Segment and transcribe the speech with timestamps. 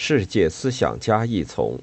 [0.00, 1.76] 世界思想家一丛。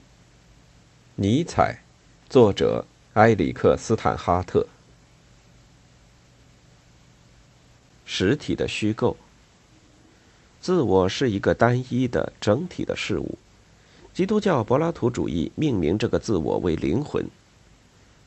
[1.15, 1.83] 尼采，
[2.29, 4.65] 作者埃里克斯坦哈特。
[8.05, 9.17] 实体的虚构。
[10.61, 13.37] 自我是一个单一的整体的事物。
[14.13, 17.27] 基督教柏拉图主义命名这个自我为灵魂。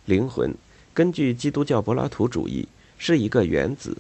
[0.05, 0.55] 灵魂，
[0.93, 2.69] 根据基督教柏拉图主义，
[2.99, 3.97] 是一个原子。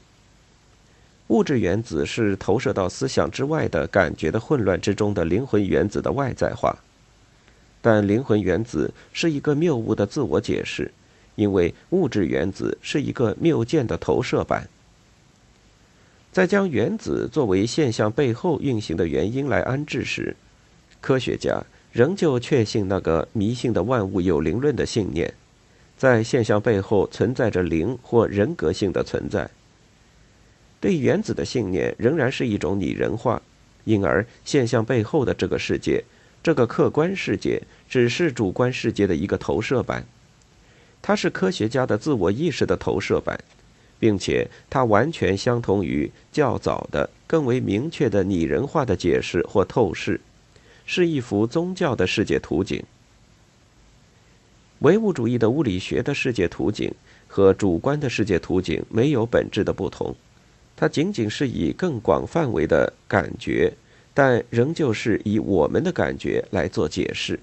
[1.28, 6.76] 物质原子是投射到思想之外的感觉的混乱之中的灵魂原子的外在化，
[7.82, 10.90] 但灵魂原子是一个谬误的自我解释，
[11.36, 14.66] 因为物质原子是一个谬见的投射版。
[16.32, 20.34] 在将原子作为现象背后运行的原因来安置时，
[21.00, 25.34] 科学家仍旧确信那个迷信的万物有灵论的信念，
[25.98, 29.50] 在现象背后存在着灵或人格性的存在。
[30.80, 33.42] 对原子的信念仍然是一种拟人化，
[33.84, 36.04] 因而现象背后的这个世界，
[36.42, 40.04] 这个客观世界只是主观世界的一个投射版，
[41.02, 43.38] 它是科学家的自我意识的投射版，
[43.98, 50.20] 并且它完全相同于较早的、更为明确的拟人化的解释或透视，
[50.86, 52.82] 是一幅宗教的世界图景。
[54.80, 56.94] 唯物主义的物理学的世界图景
[57.26, 60.14] 和主观的世界图景没有本质的不同。
[60.80, 63.72] 它仅仅是以更广范围的感觉，
[64.14, 67.40] 但仍旧是以我们的感觉来做解释。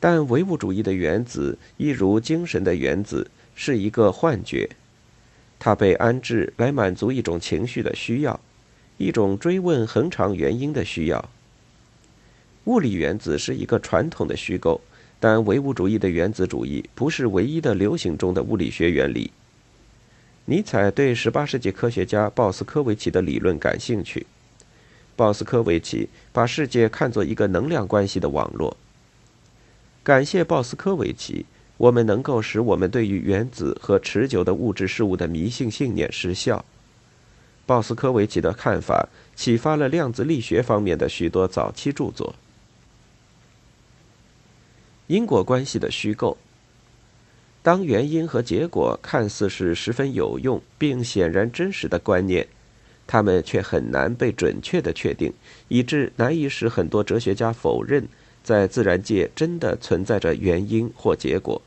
[0.00, 4.66] 但唯物主义的原子，一如精神的原子，是一个幻觉，
[5.58, 8.40] 它被安置来满足一种情绪的需要，
[8.96, 11.28] 一种追问恒常原因的需要。
[12.64, 14.80] 物理原子是一个传统的虚构，
[15.20, 19.30] 但唯物主义的原子主义不是唯一的流行中的物理学原理。
[20.46, 24.26] 尼采对18世纪科学家鲍斯科维奇的理论感兴趣。
[25.14, 28.76] 鲍斯科维奇把世界看作一个能量关系的网络。
[30.02, 36.64] 感谢鲍斯科维奇，我们能够使我们对于原子和持久的物质事物的迷信信念失效。
[37.64, 42.34] 鲍斯科维奇的看法启发了量子力学方面的许多早期著作。
[45.06, 46.36] 因果关系的虚构。
[47.62, 52.48] 当原因和结果看似是十分有用并显然真实的观念，
[53.06, 55.32] 它们却很难被准确的确定，
[55.68, 58.08] 以致难以使很多哲学家否认
[58.42, 61.62] 在自然界真的存在着原因或结果。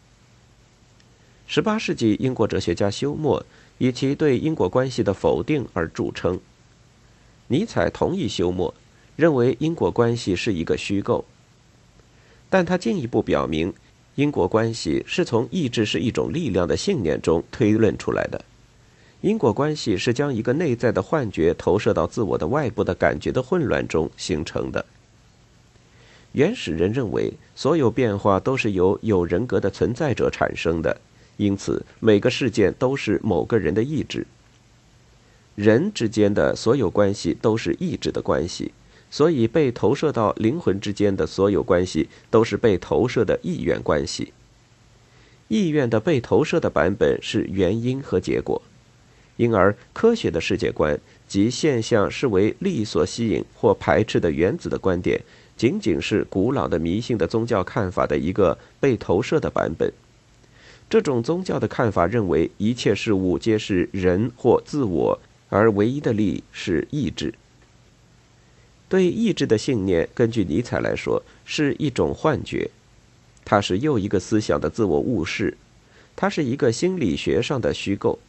[1.47, 3.45] 十八世纪英国哲学家休谟
[3.77, 6.39] 以其对因果关系的否定而著称。
[7.47, 8.73] 尼采同意休谟，
[9.15, 11.23] 认为因果关系是一个虚构，
[12.49, 13.73] 但他进一步表明。
[14.15, 18.43] 因果关系是从意志是一种力量的信念中推论出来的。
[19.21, 24.85] 因果关系是将一个内在的幻觉投射到自我的外部的感觉的混乱中形成的。
[26.33, 30.95] 原始人认为所有变化都是由有人格的存在者产生的，
[31.37, 34.27] 因此每个事件都是某个人的意志。
[35.55, 38.71] 人之间的所有关系都是意志的关系。
[39.15, 44.33] 所以，被投射到灵魂之间的所有关系都是被投射的意愿关系。
[45.47, 48.61] 意愿的被投射的版本是原因和结果，
[49.37, 50.99] 因而科学的世界观
[51.29, 55.21] 及现象视为力所吸引或排斥的原子的观点，
[55.55, 59.89] 仅仅是古老的迷信的宗教看法的一个被投射的版本。
[60.89, 65.17] 这种宗教的看法认为一切事物皆是人或自我，
[65.47, 67.33] 而唯一的力是意志。
[68.87, 72.69] 对意志的信念，根据尼采来说，是一种幻觉，
[73.43, 75.57] 它是又一个思想的自我误视，
[76.15, 78.19] 它是一个心理学上的虚构。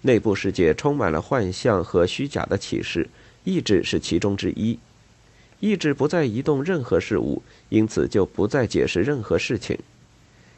[0.00, 3.08] 内部世界充满了幻象和虚假的启示，
[3.44, 4.78] 意志是其中之一。
[5.60, 9.78] 意志不再移动任何事物，因此就不再解释任何事情。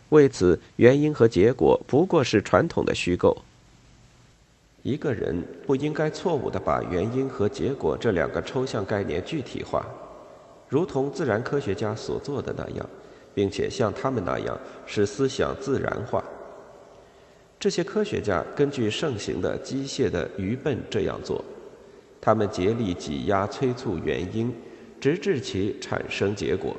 [0.09, 3.43] 为此，原因和结果不过是传统的虚构。
[4.85, 9.83] 一个人不应该错误地把原因和结果这两个抽象概念具体化，
[10.69, 12.87] 如同自然科学家所做的那样，
[13.35, 16.23] 并且像他们那样使思想自然化。
[17.59, 21.43] 这些科学家根据盛行的机械的愚笨这样做，
[22.21, 24.53] 他们竭力挤压催促原因，
[25.01, 26.77] 直至其产生结果。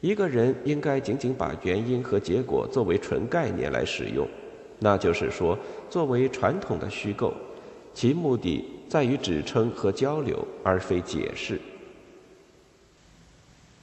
[0.00, 4.26] 一个人应该仅仅把原因和结果作为纯概念来使用。
[4.80, 5.56] 那就是说，
[5.88, 7.32] 作为传统的虚构，
[7.94, 11.60] 其目的在于指称和交流，而非解释。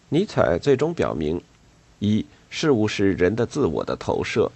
[0.10, 1.40] 尼采最终表明：
[2.00, 4.50] 一、事物是人的自我的投射；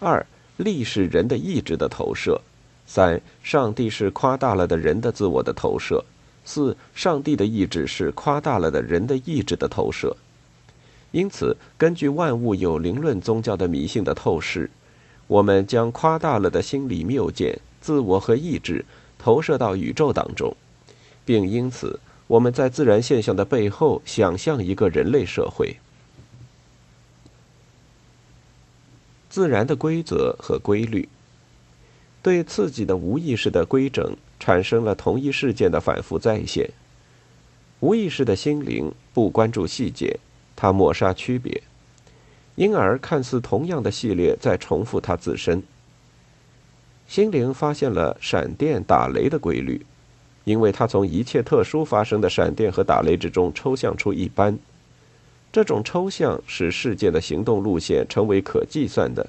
[0.00, 0.24] 二、
[0.56, 2.40] 力是人的意志的投射；
[2.86, 6.02] 三、上帝是夸大了的人的自我的投射；
[6.44, 10.16] 四，上帝的意志是夸大了的人的意志的投射。
[11.10, 14.70] 因此，根据万物有灵论宗教的迷信的透视，
[15.32, 18.84] 我们将夸大了的心理谬见、自我和意志
[19.18, 20.54] 投射到宇宙当中，
[21.24, 25.76] 并因此我们在自然现象的背后想象一个人类社会。
[29.30, 31.08] 自然的规则和规律，
[32.22, 36.68] 对刺激的无意识的规整，产生了同一事件的反复再现。
[37.80, 40.20] 无意识的心灵不关注细节，
[40.54, 41.62] 它抹杀区别，
[42.54, 45.62] 因而看似同样的系列在重复它自身。
[47.06, 49.84] 心灵发现了闪电打雷的规律，
[50.44, 54.58] 因为它从一切特殊发生的闪电和打雷之中抽象出一般。
[55.52, 59.28] 这种抽象使事件的行动路线成为可计算的，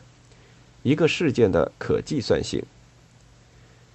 [0.81, 2.63] 一个事件的可计算性，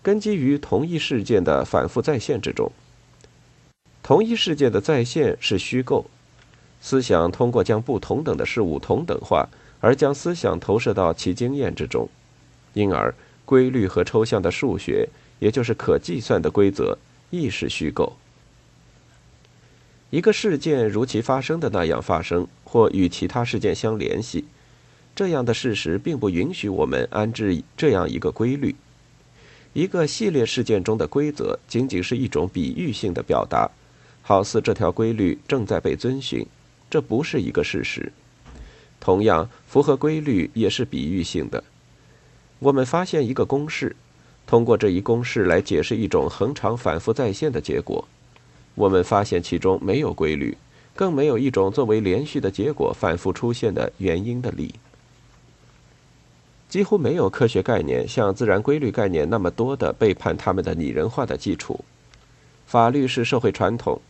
[0.02, 2.70] 根基于同一事件的反复再现之中。
[4.02, 6.04] 同一事件的再现是虚构，
[6.80, 9.48] 思想通过将不同等的事物同等化，
[9.80, 12.08] 而将思想投射到其经验之中，
[12.75, 13.14] 因而
[13.44, 15.08] 规律和抽象的数学，
[15.38, 16.98] 也就是可计算的规则，
[17.30, 18.16] 亦是虚构。
[20.10, 24.44] 一个事件如其发生的那样发生，或与其他事件相联系，
[25.14, 28.75] 这样的事实并不允许我们安置这样一个规律。
[29.75, 33.70] 一个系列事件中的规则仅仅是一种比喻性的表达，
[34.22, 36.46] 好似这条规律正在被遵循，
[36.90, 38.12] 这不是一个事实。
[39.00, 41.62] 同样，符合规律也是比喻性的。
[42.58, 43.94] 我们发现一个公式，
[44.46, 48.06] 通过这一公式来解释一种恒常反复再现的结果。
[48.75, 50.56] 我们发现其中没有规律，
[50.94, 54.75] 更没有一种作为连续的结果反复出现的原因的力。
[56.69, 61.85] 几乎没有科学概念像自然规律概念那么多的背叛他们的拟人化的基础。
[62.67, 64.00] 法律是社会传统。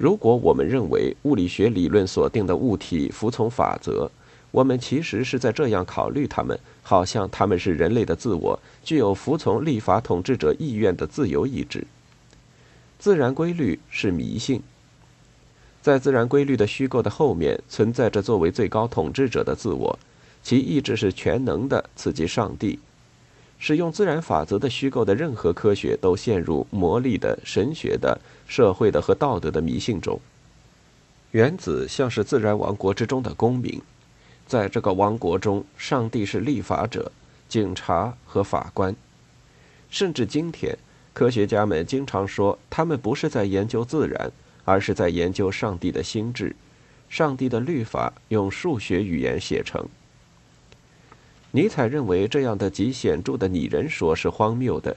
[0.00, 4.10] 如果我们认为物理学理论所定的物体服从法则，
[4.50, 11.86] 我们其实是在这样考虑它们，好像他们是人类的自我，具有服从立法统治者意愿的自由意志。
[12.98, 14.62] 自然规律是迷信，
[15.82, 19.98] 在自然规律的虚构的后面，存在着作为最高统治者的自我，
[20.42, 22.78] 其意志是全能的，刺激上帝。
[23.60, 28.18] 使用自然法则的虚构的任何科学，都陷入魔力的、神学的、
[28.48, 30.18] 社会的和道德的迷信中。
[31.32, 33.80] 原子像是自然王国之中的公民，
[34.46, 37.12] 在这个王国中，上帝是立法者、
[37.50, 38.96] 警察和法官，
[39.90, 40.76] 甚至今天。
[41.12, 44.32] 科学家们经常说，他们不是在研究自然，
[44.64, 46.56] 而是在研究上帝的心智，
[47.10, 49.86] 上帝的律法用数学语言写成。
[51.52, 54.96] 尼采认为这样的极显著的拟人说是荒谬的。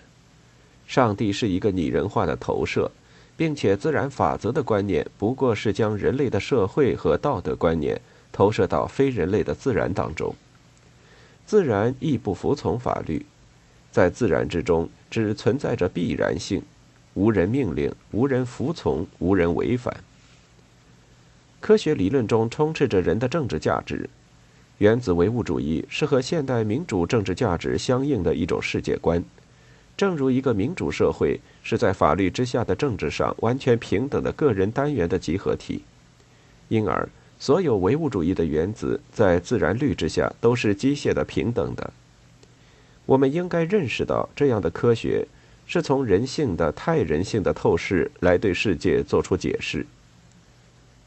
[0.86, 2.92] 上帝是一个拟人化的投射，
[3.36, 8.00] 并且自然法则的观念不过是将人类的社会和道德观念
[8.32, 10.36] 投射到非人类的自然当中。
[11.46, 13.26] 自然亦不服从法律。
[13.92, 16.62] 在自然之中，只存在着必然性，
[17.14, 19.96] 无人命令，无人服从，无人违反。
[21.60, 24.10] 科学理论中充斥着人的政治价值，
[24.84, 29.24] 原子唯物主义是和现代民主政治价值相应的一种世界观。
[29.96, 35.84] 正如一个民主社会是在法律之下的政治上完全平等的个人单元的集合体，
[36.68, 37.08] 因而
[37.40, 41.94] 所有唯物主义的原子在自然律之下都是机械的平等的。
[43.06, 45.26] 我们应该认识到，这样的科学
[45.66, 49.86] 是从人性的太人性的透视来对世界做出解释。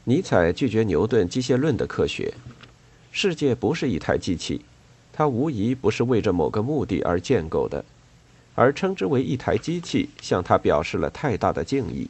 [0.05, 2.33] 尼采拒绝牛顿机械论的科学，
[3.19, 4.61] 世界不是一台机器，
[5.11, 7.83] 它无疑不是为着某个目的而建构的，
[8.53, 12.07] 而称之为一台机器，向他表示了太大的敬意。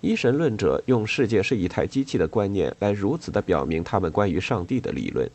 [0.00, 5.30] 一神论者用世界是一台机器的观念来如此的表明他们关于上帝的理论：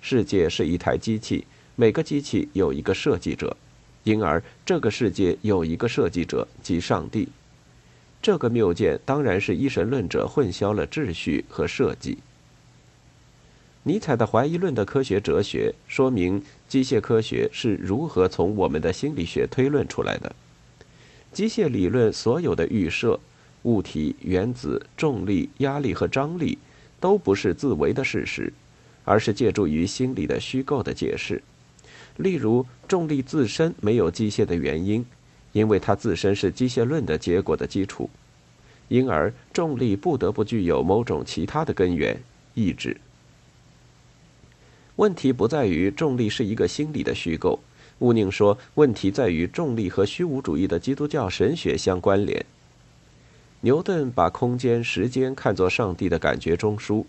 [0.00, 1.46] 世界是一台机器。
[1.76, 3.56] 每个机器有一个设计者，
[4.02, 7.28] 因而这个世界有一个设计者，即上帝。
[8.20, 12.18] 这个谬见当然是一神论者混淆了秩序和设计。
[13.84, 20.32] 尼采的怀疑论的科学哲学说明机械科学是如何从我们的心理学推论出来的。
[21.32, 23.18] 机械理论所有的预设，
[23.62, 26.58] 物体、原子、重力、压力和张力，
[27.00, 28.52] 都不是自为的事实，
[29.04, 31.42] 而是借助于心理的虚构的解释。
[32.18, 35.04] 例如，重力自身没有机械的原因，
[35.50, 38.08] 因为它自身是机械论的结果的基础，
[38.86, 42.16] 因而重力不得不具有某种其他的根源——
[42.54, 42.96] 意志。
[45.02, 47.58] 问题不在于重力是一个心理的虚构，
[47.98, 52.46] 毋宁说，问题在于重力和虚无主义的基督教神学相关联。
[53.62, 57.04] 牛顿把空间、时间看作上帝的感觉中枢，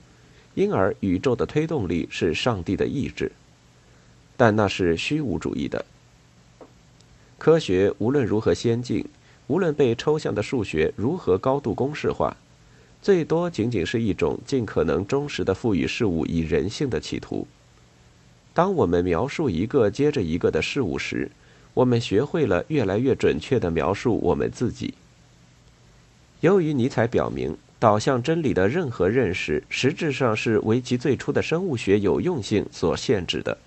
[0.55, 3.31] 因而宇宙的推动力是上帝的意志。
[4.35, 5.85] 但那是虚无主义的。
[7.37, 9.05] 科学无论如何先进，
[9.45, 12.35] 无论被抽象的数学如何高度公式化，
[13.03, 17.45] 最多仅仅是一种尽可能忠实的赋予事物以人性的企图。
[18.53, 21.31] 当我们描述一个接着一个的事物时，
[21.73, 24.93] 我们学会了越来越准确地描述我们自己。
[26.41, 33.57] 由于尼采表明，导向真理的任何认识实质上是为其最初的生物学有用性所限制的，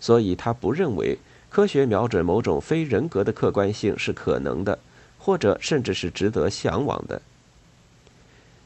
[0.00, 1.16] 所以他不认为
[1.48, 4.78] 科学瞄准某种非人格的客观性是可能的，
[5.18, 7.22] 或者甚至是值得向往的。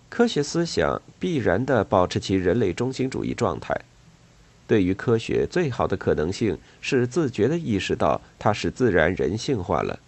[0.08, 3.78] 科学思想必然地保持其人类中心主义状态。
[4.70, 9.98] 对于科学最好的可能性是自觉地意识到它是自然人性化了，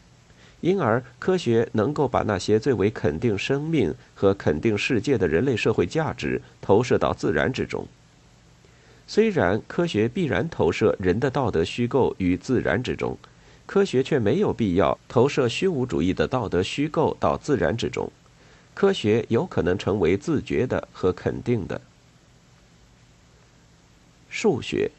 [0.61, 7.85] 因而科学能够把那些最为肯定生命和肯定世界的人类社会价值投射到自然之中。
[9.09, 13.19] 虽然科学必然投射人的道德虚构于自然之中，
[13.67, 18.09] 科学却没有必要投射虚无主义的道德虚构到自然之中。
[18.75, 21.81] 科学有可能成为自觉的和肯定的。
[24.35, 24.91] 数学，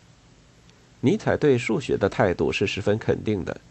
[1.01, 3.61] 尼采对数学的态度是十分肯定的。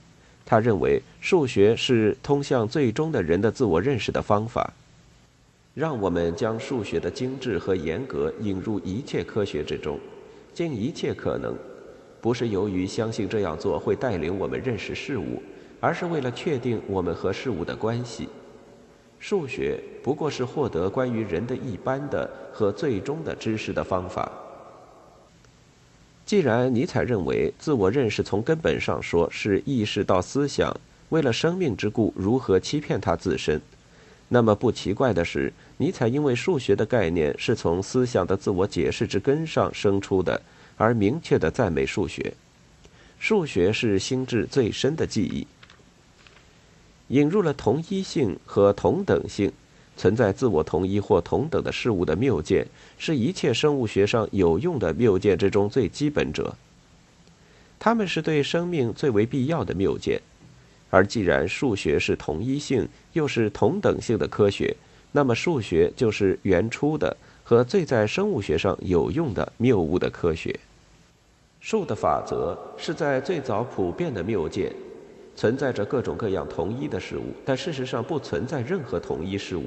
[0.45, 4.73] 他认为数学是通向最终的人的自我认识的方法。
[5.73, 10.01] 让我们将数学的精致和严格引入一切科学之中，
[10.53, 11.57] 尽一切可能，
[12.21, 15.41] 不是由于相信这样做会带领我们认识事物，
[15.79, 18.29] 而是为了确定我们和事物的关系。
[19.21, 24.29] 数学不过是获得关于人的一般的和最终的知识的方法。
[26.25, 30.75] 既然尼采认为自我认识从根本上说是意识到思想
[31.11, 33.61] 为了生命之故如何欺骗他自身，
[34.29, 40.41] 那么不奇怪的是，尼采因为数学的概念是从思想的自我解释之根上生出的，
[40.79, 42.33] 而明确的赞美数学。
[43.19, 45.47] 数学是心智最深的记忆，
[47.09, 49.53] 引入了同一性和同等性。
[49.97, 52.67] 存在自我同一或同等的事物的谬见，
[52.99, 56.55] 是一切生物学上有用的谬见之中最基本者。
[57.79, 60.21] 它们是对生命最为必要的谬见。
[60.91, 64.77] 而既然数学是同一性又是同等性的科学，
[65.11, 70.55] 那么数学就是原初的和最在生物学上有用的谬误的科学。
[71.61, 74.73] 数的法则是在最早普遍的谬见。
[75.35, 79.65] 存在着各种各样同一的事物，但事实上不存在任何同一事物，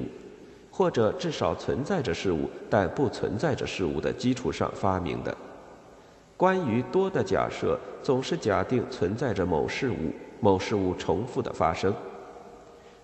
[0.70, 5.36] 或者至少存在着事物，但不存在着事物的基础上发明的。
[6.36, 11.94] 关于多的假设，总是假定存在着某事物，某事物重复的发生，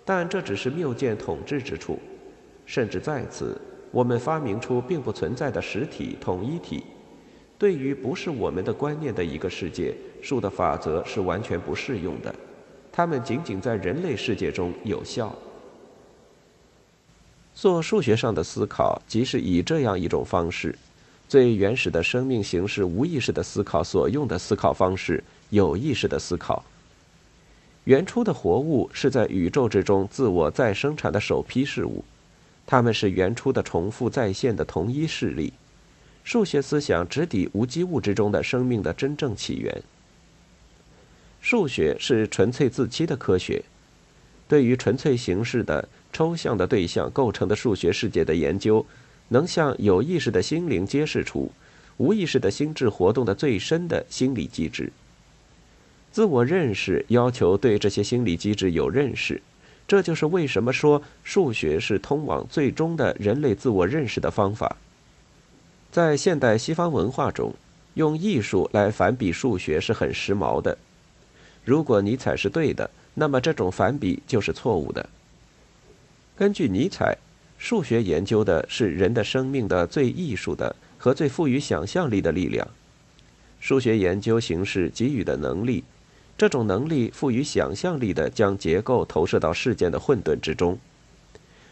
[0.05, 1.99] 但这只是谬见统治之处。
[2.65, 6.85] 甚至在此，我们发明出并不存在的实体统一体。
[7.59, 12.35] 对于不是我们的观念的一个世界，数的法则是完全不适用的。
[12.93, 15.35] 它们仅仅在人类世界中有效。
[17.55, 20.79] 做数学上的思考，即是以这样一种方式，
[21.29, 26.63] 最原始的生命形式无意识的思考所用的思考方式，有意识的思考。
[27.85, 32.05] 原初的活物是在宇宙之中自我再生产的首批事物，
[32.67, 35.53] 它们是原初的重复再现的同一势力。
[36.25, 39.83] 数学思想直抵无机物之中的生命的真正起源。
[41.53, 43.63] 数学是纯粹自欺的科学，
[44.49, 48.87] 对于纯粹形式的抽象的对象构成的数学世界的研究，
[49.29, 51.53] 能向有意识的心灵揭示出
[51.99, 54.91] 无意识的心智活动的最深的心理机制。
[56.11, 59.43] 自我认识要求对这些心理机制有认识，
[59.87, 64.75] 这就是为什么说数学是通往最终的人类自我认识的方法。
[65.91, 67.55] 在现代西方文化中，
[67.93, 70.79] 用艺术来反比数学是很时髦的。
[71.65, 75.09] 如果尼采是对的，那么这种反比就是错误的。
[76.37, 77.17] 根据尼采，
[77.57, 82.67] 数学研究的是人的生命的最艺术的和最富于想象力的力量。
[83.61, 85.85] 数学研究形式给予的能力，
[86.37, 90.77] 这种能力赋予想象力的将结构投射到事件的混沌之中。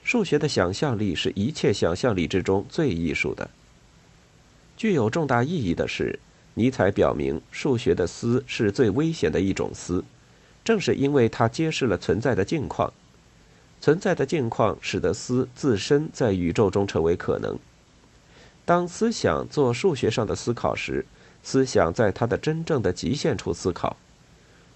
[0.05, 3.51] 数学的想象力是一切想象力之中最艺术的。
[4.77, 6.21] 具有重大意义的是。
[6.61, 10.05] 尼采表明，数学的思是最危险的一种思，
[10.63, 12.93] 正是因为它揭示了存在的境况。
[13.81, 17.59] 存在的境况使得思自身在宇宙中成为可能。
[18.67, 21.07] 当思想做数学上的思考时，
[21.43, 23.97] 思想在它的真正的极限处思考。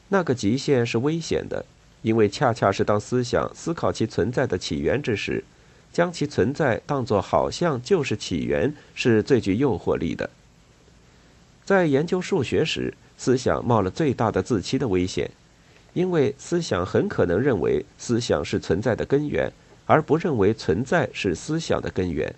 [0.08, 1.66] 那个极限是危险的，
[2.00, 5.44] 因为恰恰是当思想思考其存在的起源之时，
[5.92, 10.30] 将其存在当作好像就是起源，是最具诱惑力的。
[11.64, 15.30] 在研究数学时，思想冒了最大的自欺的危险，
[15.94, 19.50] 因为思想很可能认为思想是存在的根源，
[19.86, 22.34] 而不认为存在是思想的根源。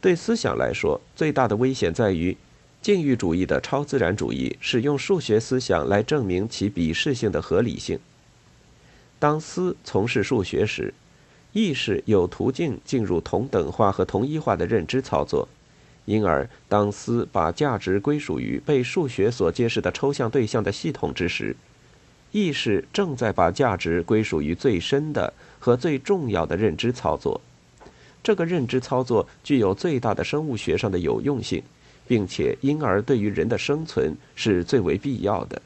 [0.00, 2.36] 对思想来说，最大的危险在于，
[2.80, 7.98] 禁欲主义的超自然主义使用数学思想来证明其鄙视性的合理性。
[9.18, 10.94] 当思从事数学时，
[11.52, 15.48] 意识有途径进入同等化和同一化的认知操作。
[16.06, 21.54] 因而，当思把价值归属于被数学所揭示的抽象对象的系统之时，
[22.32, 27.40] 意识正在把价值归属于最深的和最重要的认知操作。
[28.22, 31.62] 这个认知操作具有最大的生物学上的有用性，
[32.06, 35.60] 并且因而对于人的生存是最为必要的。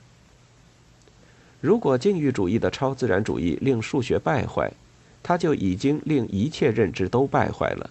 [1.61, 4.73] 如果禁欲主义的超自然主义令数学败坏，
[5.23, 7.91] 它就已经令一切认知都败坏了。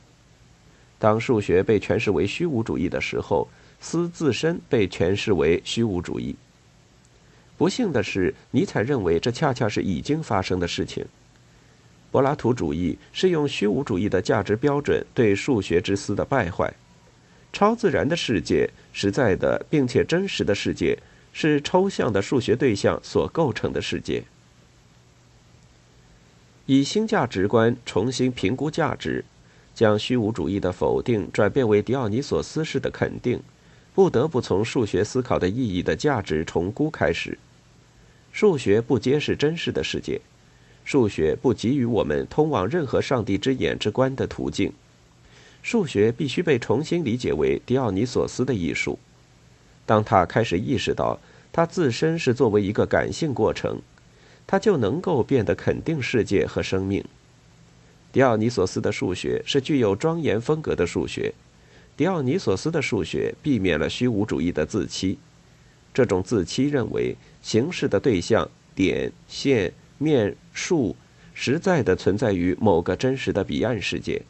[0.99, 3.47] 当数学被诠释为虚无主义的时候，
[3.79, 6.35] 思自身被诠释为虚无主义。
[7.57, 11.05] 不幸的是，尼采认为这恰恰是已经发生的事情。
[12.11, 16.73] 柏拉图主义是用虚无主义的价值标准对数学之思的败坏。
[17.53, 20.97] 超自然的世界、实在的并且真实的世界，
[21.33, 24.23] 是抽象的数学对象所构成的世界。
[26.65, 29.23] 以新价值观重新评估价值。
[29.79, 33.39] 将虚无主义的否定转变为狄奥尼索斯式的肯定，
[33.95, 37.39] 不得不从数学思考的意义的价值重估开始。
[38.33, 40.19] 数学不揭示真实的世界，
[40.83, 44.73] 数学不给予我们通往任何上帝之眼之观的途径。
[45.63, 48.99] 数学必须被重新理解为狄奥尼索斯的艺术。
[49.85, 51.17] 当他开始意识到
[51.53, 53.79] 他自身是作为一个感性过程，
[54.45, 57.01] 他就能够变得肯定世界和生命。
[58.11, 61.31] 狄奥尼索斯的数学是具有庄严风格的数学。
[61.95, 65.17] 狄奥尼索斯的数学避免了虚无主义的自欺。
[65.93, 70.95] 这种自欺认为形式的对象点、线、面、数
[71.33, 74.21] 实在的存在于某个真实的彼岸世界。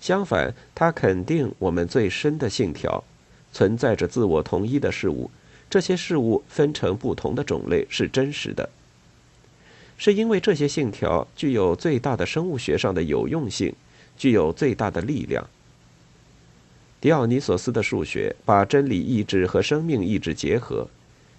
[0.00, 3.02] 相反，他肯定我们最深的信条：
[3.52, 5.30] 存在着自我同一的事物，
[5.70, 8.68] 这些事物分成不同的种类是真实的。
[10.04, 13.72] 是因为这些信条具有最大的生物学上的有用性，
[14.18, 15.48] 具有最大的力量。
[17.00, 20.88] 狄奥尼索斯的数学把真理意志和生命意志结合，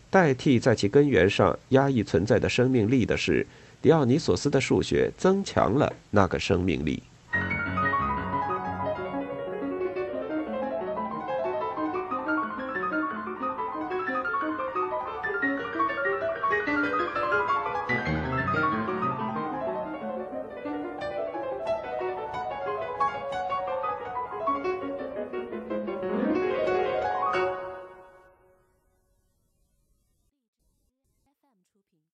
[0.09, 3.45] 代替在其根源上压抑存在的生命力的是，
[3.81, 7.03] 狄奥尼索斯的数学增强了那个生命力。